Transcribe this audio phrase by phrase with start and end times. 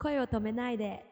[0.00, 1.09] 声を止めないで。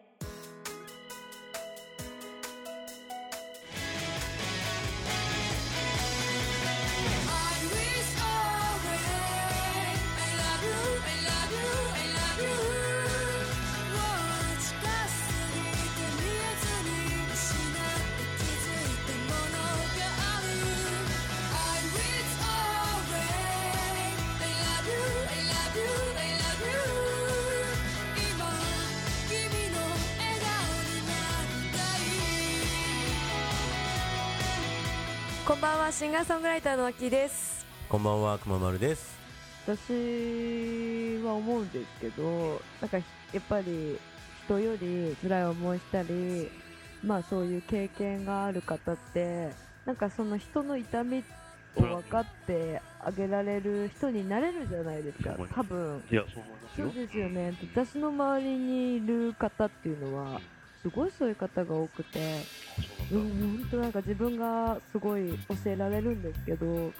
[35.48, 37.65] こんばんは、シンガーソングライターのあきです。
[37.89, 39.16] こんばんは、くままるです。
[39.65, 43.02] 私は思うんですけど、なんかや
[43.39, 43.98] っぱり
[44.45, 46.51] 人より辛い思いしたり、
[47.03, 49.48] まあそういう経験がある方って、
[49.87, 51.25] なんかその人の痛み
[51.77, 56.03] を分かってあげられる人になれるじゃないですか多分。
[56.11, 56.87] いや、そう思いますよ。
[56.89, 57.55] そうですよね。
[57.75, 60.42] 私の周りにいる方っていうのは、
[60.83, 62.42] すごいそういう方が多くて、
[63.17, 63.47] んだ。
[63.47, 66.92] ん、本当なんか自分がすごい教えられるんですけど、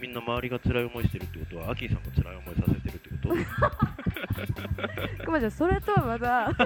[0.00, 3.16] みんな周りが辛い思いしてるってことは、アキーさんが辛い思いさせてるってこ
[5.18, 5.24] と？
[5.24, 6.48] くまちゃん、それとはまだ、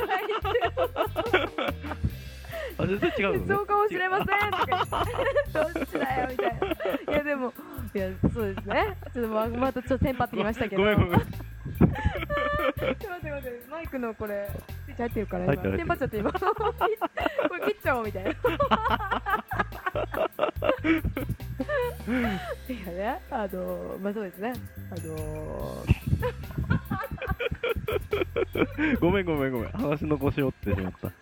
[2.79, 3.55] あ、全然違うのね。
[3.55, 5.05] そうかもしれませんとか
[5.53, 6.59] どっちだよみたい
[7.07, 7.13] な。
[7.13, 7.53] いや、でも、
[7.95, 8.97] いや、そうですね。
[9.13, 10.83] ちょっとままたちょっとテンパってきましたけど。
[10.83, 11.11] ごめんごめん。
[11.17, 11.25] 待
[12.93, 14.49] って待って、マイクのこれ、
[14.99, 15.57] 入ってるから、今。
[15.57, 16.33] テンパっちゃって、今。
[16.37, 18.31] これ切っちゃおうみたいな。
[22.69, 24.53] いやね、あの、まあそうですね。
[24.91, 25.85] あの
[29.01, 29.71] ごめんごめんごめん。
[29.71, 31.09] 話の腰折ってしまった。
[31.09, 31.13] は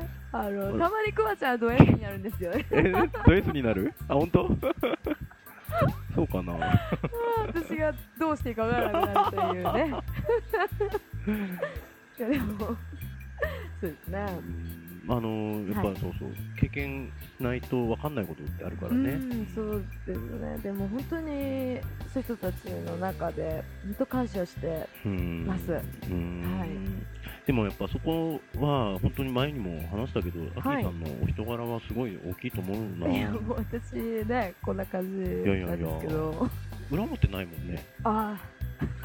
[0.00, 0.08] い。
[0.32, 2.66] あの、たまにくまちゃんはド S になるんですよね。
[2.70, 2.92] え、
[3.26, 3.92] ド S になる？
[4.08, 4.48] あ、本当？
[6.14, 6.54] そうかな。
[7.46, 9.94] 私がどうしていいかわからなくなるというね。
[12.18, 12.76] いやでも、そう
[13.82, 14.26] ですね。
[15.08, 15.96] あのやっぱはい。
[16.00, 19.12] そうそう、経験しないと分かんないことってあるからうね。
[19.12, 20.58] ん、そうですね。
[20.62, 21.80] でも本当にそうい
[22.20, 25.70] う人たちの中で本当感謝してうんます。
[26.10, 26.58] うん。
[26.58, 26.70] はい。
[27.46, 33.06] でもやっぱそこは本当に前にも話したけど、アキはいーさんのお人柄はすごい大きいと思うな。
[33.08, 33.94] いやもう私
[34.26, 36.48] ねこんな感じなんですけど。
[36.90, 37.84] 裏持ってないもんね。
[38.02, 38.55] あああ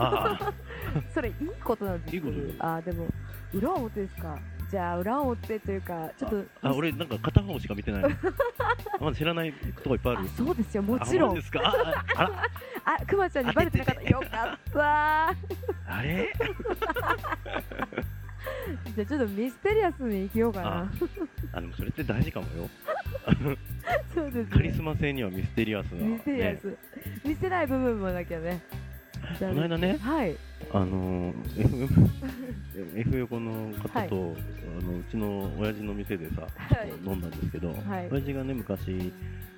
[1.13, 2.23] それいいことなんですよ。
[2.59, 3.07] あーでも
[3.53, 4.37] 裏表ですか。
[4.69, 8.09] じゃあ裏表というかちょっとあ、あ俺なんか片方しか見てないの。
[9.01, 9.51] まだ知らない
[9.83, 10.25] とこいっぱいある。
[10.25, 11.29] あそうですよもちろん。
[11.31, 12.03] あそうですか？
[12.85, 14.01] あ、くま ちゃんにバレてなかった。
[14.09, 14.27] よかっ
[14.73, 15.27] た。
[15.27, 16.31] あれ？
[18.95, 20.91] じゃあちょっとミステリアスに生きようかあな。
[21.53, 22.69] あ、でもそれって大事かもよ。
[24.15, 24.51] そうですね。
[24.51, 26.05] カリスマ性にはミステリアスな。
[26.07, 26.77] ミステリアねス、
[27.25, 28.61] 見せない部分もなきゃね
[29.39, 30.35] この間ねはい。
[30.73, 31.33] あの
[32.95, 34.07] F 横の方と、はい。
[34.09, 34.31] あの
[34.99, 36.89] うちの親父の店でさ、はい。
[37.05, 38.09] 飲んだんですけど、はい。
[38.11, 39.11] 親父がね昔、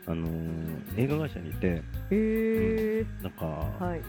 [0.08, 1.82] あのー映画会社にいてへ
[2.12, 4.02] えなんか、はい。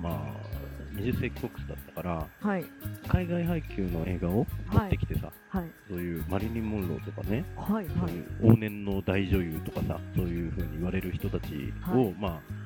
[0.00, 0.56] まあ
[0.96, 2.64] 20世紀フォッだったからはい。
[3.08, 5.64] 海外配給の映画を撮ってきてさ、はい。
[5.88, 7.86] そういうマリリン・モンローとかね、はいはい。
[7.98, 12.14] そういう往年の大女優とかさそういう風に言われる人たちを、はい。
[12.18, 12.65] まあ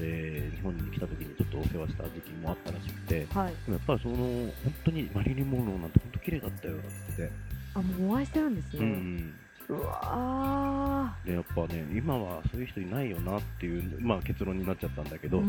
[0.00, 3.52] えー日本に来た時にちょっとお世話した時期もあったらしくて、はい。
[3.66, 4.52] でもやっぱりその本
[4.84, 7.22] 当にマリリン・モンローなんて本当綺麗だったよなんて言って。
[7.22, 7.32] て、
[7.74, 9.34] あもうお会いしてるんですうね、ん、
[9.68, 15.42] うわでやっぱね今はそういう人いないよなっていう、まあ、結論になっちゃったんだけど、や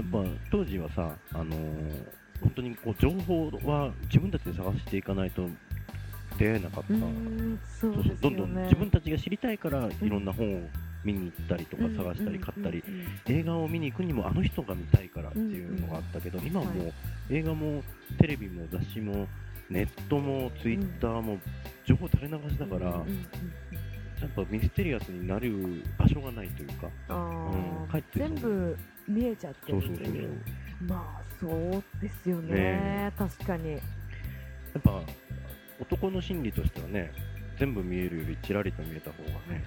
[0.00, 5.46] っぱ当時はさ、あのー本当にこう情報は自分たちで探していかないと
[6.38, 6.88] 出会えなかった、
[7.78, 10.68] そうどんどん自分たちが知りたいからいろんな本を
[11.04, 12.82] 見に行ったりとか探したり買ったり、
[13.26, 16.92] 映画を見に行くにもあの人が見たいからっていうのがあったけど、今はもう
[17.30, 17.82] 映画も
[18.18, 19.26] テレビも雑誌も
[19.68, 21.38] ネットもツイッターも
[21.86, 22.96] 情報垂れ流しだから、や
[24.26, 28.76] っぱミステリアスになる場所がないというか、あうん全部
[29.08, 30.42] 見えちゃってるっていう。
[30.86, 32.54] まあそうですよね。
[32.54, 33.72] ね確かに。
[33.72, 33.78] や
[34.78, 35.02] っぱ
[35.80, 37.12] 男の心理としてはね
[37.58, 39.64] 全部見えるよりちらりと見えた方がね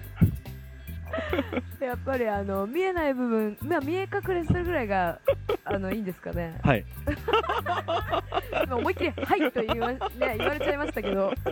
[1.80, 5.18] やっぱりあの見えない部分、まあ、見え隠れするぐらいが
[5.64, 6.58] あのいいんですかね。
[6.62, 6.84] はい。
[8.64, 11.32] 今思いっきり「はい」と言わ,、ね、言われちゃいましたけど。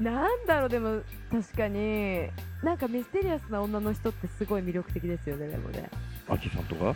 [0.00, 1.00] なんだろうでも
[1.30, 2.28] 確かに。
[2.62, 5.88] なんかミステリアスな女の人ってすごい魅力的ですよねでもね。
[6.28, 6.94] アキさんとか？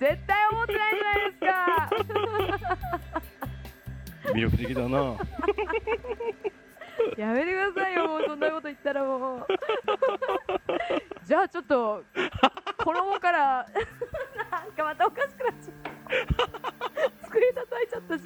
[0.00, 4.32] 絶対思ってないじゃないですか。
[4.32, 5.16] 魅力的だな
[7.16, 9.46] やめてくださいよもうそんなこと言ったらもう。
[11.24, 12.04] じゃあちょっと
[12.78, 13.66] 衣から
[14.50, 15.74] なんかまたおかしくなっちゃっ
[17.20, 17.26] た。
[17.28, 18.22] 机叩いちゃったし。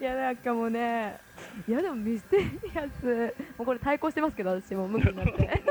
[0.00, 1.18] いやなんかもうね
[1.66, 2.44] いやでもミステリ
[2.78, 3.34] アス。
[3.56, 5.62] もうこれ対抗してますけど私も無理になって、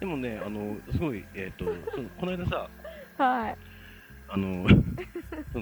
[0.00, 1.72] でもねあのすごいえっ、ー、と
[2.18, 2.68] この間さ
[3.18, 3.71] はい。
[4.32, 4.66] あの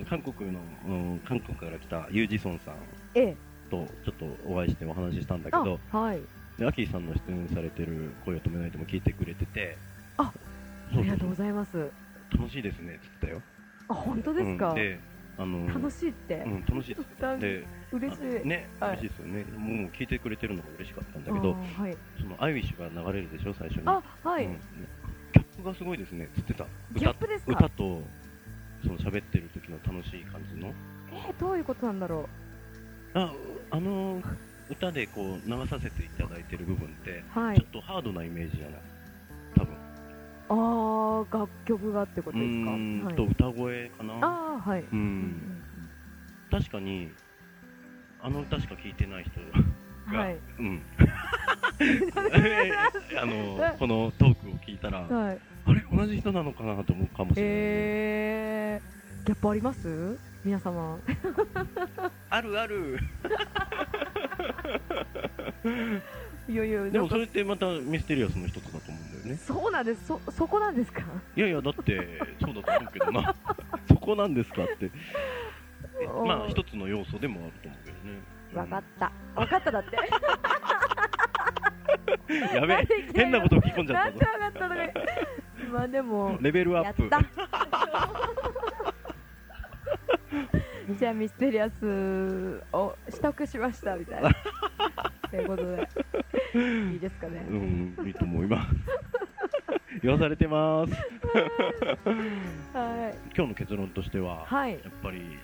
[0.08, 2.74] 韓国の、うん韓国から来たユージソンさん
[3.14, 3.36] ええ。
[3.68, 6.20] とちょっとお会いしてお話ししたんだけあど、はい。
[6.56, 9.76] でアキーさんの出演されてる声を止めないとも聞いてくれてて、
[10.18, 10.32] あ
[10.92, 11.90] そありがとうございます。
[12.32, 13.42] 楽しいですねっつってたよ。
[13.88, 15.00] あ本当ですか、うんで、
[15.36, 16.92] あの楽しいって、うん、楽しい。
[16.92, 17.36] っつってた。
[17.36, 18.40] で、嬉しい。
[18.42, 18.90] あね、はい。
[18.98, 19.44] 嬉しいですよね。
[19.56, 21.96] もう聞いてくれてるのが嬉しかったんだけあど、ーはい。
[22.20, 23.82] そのアイウィッシュが流れるでしょ最初に。
[23.86, 24.52] あはい、うん。
[24.52, 26.66] ギャップがすごいですねっつってた。
[26.92, 27.52] ギャップですか？
[27.52, 28.02] 歌と
[28.82, 30.68] その喋ってる時の楽しい感じの？
[31.12, 32.28] えーどういうことなんだろ
[33.14, 33.32] あ、
[33.70, 34.22] あの
[34.68, 38.80] 歌でこう流させていただいてる部分って、うはいちょっとハードなイメージじゃない。
[39.56, 39.76] 多分。
[40.48, 42.70] あー楽曲がってことうですか？
[42.70, 44.14] ーんはいと歌声かな。
[44.14, 44.18] あ
[44.64, 45.62] あはい、ううんん。
[46.50, 47.14] 確かに
[48.22, 49.40] あの歌しか聞いてない人
[50.12, 50.82] が、 はいうん。
[53.20, 60.18] あのこのトークを聞いたら、はいあれ同じ人なのかなと思うかもしれない、えー、ギャップあります？
[60.44, 60.98] 皆様。
[62.30, 62.98] あるある。
[66.48, 69.36] いやいやでもそれってまたミステリアスの一つだと思うんだよね。
[69.36, 70.06] そうなんです。
[70.06, 71.02] そそこなんですか？
[71.36, 73.34] いやいやだってそうだと思うけどな。
[73.86, 74.90] そこなんですかって。
[76.26, 78.20] まあ一つの要素でもあると思うけどね。
[78.54, 79.12] わかった。
[79.38, 79.98] わかっただって。
[82.28, 82.38] うん。
[82.56, 82.86] やべえ。
[83.14, 84.32] 変なこと吹き込んじゃなんでったぞ。
[84.32, 84.82] わかったのか
[85.70, 87.02] まあでもレベルアップ。
[87.02, 87.20] やった
[90.98, 94.30] じゃあミステリアスを取得しましたみたいな
[95.30, 95.88] ということで
[96.92, 98.74] いいですかねうんいいと思います。
[100.02, 100.92] 言わされてます。
[102.76, 105.38] はい今日の結論としては、はいやっぱり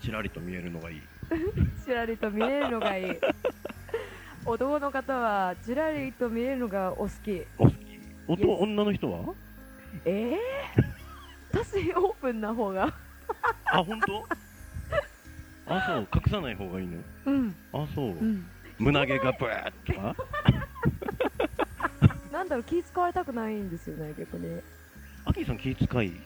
[0.00, 1.02] ちらりと見えるのがいい。
[1.84, 3.16] ちらりと見えるのがいい
[4.44, 8.44] 男の方はちらりと見えるのがお好きお好き。
[8.44, 9.34] 女の人は？
[10.04, 10.38] ええ
[11.52, 12.92] 私オープンな方が
[13.72, 14.26] あ本当？
[15.66, 16.98] あそう隠さない方がいいの？
[17.26, 18.06] うんあそう。
[18.10, 18.46] うん
[18.78, 20.14] 胸毛がブーッとか。
[22.32, 24.60] なんだろう気使われたくないんですよね逆に
[25.24, 26.20] アキーさん気遣い？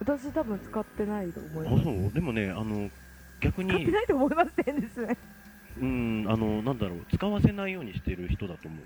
[0.00, 2.12] 私多分使ってないと思あいますそう。
[2.12, 2.90] でもねあの
[3.40, 5.16] 逆使ってにないと思いますって変ですね
[5.80, 8.84] うんあのなんだろう使わせないようにしてる人だと思う。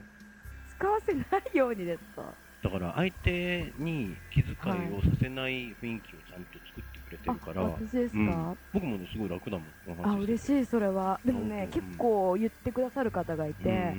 [0.76, 1.20] 使わせな
[1.52, 2.22] いようにですか？
[2.60, 8.58] だから相手に気遣いをさせない雰囲気をちゃんと作ってくれてあるから、私ですか、うん。
[8.72, 11.20] 僕もねすごい楽だもんあ嬉いしいそれは。
[11.24, 13.94] でもね、うん結構言ってくださる方がいて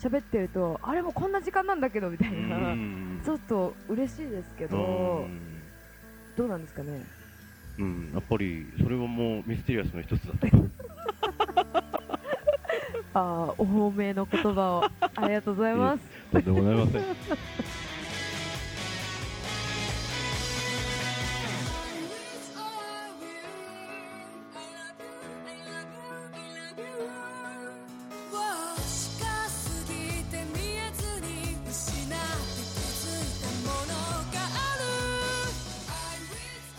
[0.00, 5.26] 喋、ってるとあれもうこんな時間なんだけどみたいうんな、うんちょっと嬉しいですけど、
[6.36, 7.04] どうなんですかね？
[7.78, 10.46] うんうんやっぱりそれはもうミステリアスの一つだと。
[13.16, 14.84] あーお褒めの言葉を。
[15.16, 16.04] ありがとうございます。
[16.32, 17.02] とんでもございません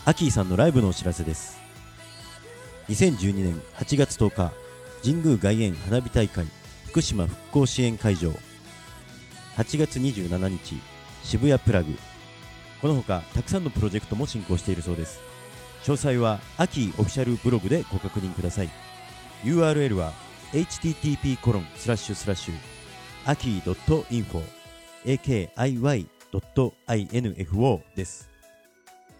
[0.07, 1.59] アキーさんのライブのお知らせです。
[2.89, 4.53] 2012年8月10日
[5.03, 6.45] 神宮外苑花火大会
[6.85, 8.29] 福島復興支援会場。
[9.57, 10.75] 8月27日
[11.23, 11.91] 渋谷プラグ。
[12.83, 15.19] このほかたくさんのプロジェクトも進行しているそうです。
[15.81, 18.69] 詳細はアキーオフィシャルブログでご確認ください。
[19.43, 20.13] URL は
[20.53, 22.53] http コロンスラッシュスラッシュ
[23.25, 24.43] アキー .info
[25.03, 28.34] akiy.info です。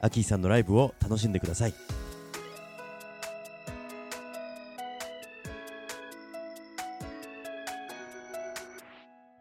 [0.02, 1.74] アキーさんのライブを楽しんでください。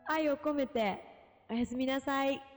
[0.06, 1.02] 愛を込めて
[1.50, 2.53] おやすみなさい。